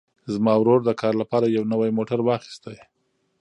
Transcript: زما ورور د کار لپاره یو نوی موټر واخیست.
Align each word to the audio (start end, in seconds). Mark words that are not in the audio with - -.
زما 0.33 0.53
ورور 0.59 0.79
د 0.85 0.91
کار 1.01 1.13
لپاره 1.21 1.45
یو 1.55 1.63
نوی 1.73 1.89
موټر 1.97 2.19
واخیست. 2.23 2.63